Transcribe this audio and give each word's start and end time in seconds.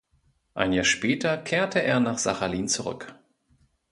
Ein 0.55 0.73
Jahr 0.73 0.83
später 0.83 1.37
kehrte 1.37 1.83
er 1.83 1.99
nach 1.99 2.17
Sachalin 2.17 2.67
zurück. 2.67 3.13